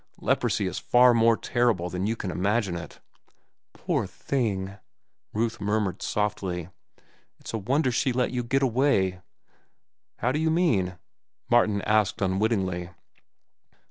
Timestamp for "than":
1.87-2.07